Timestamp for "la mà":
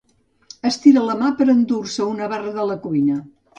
1.09-1.29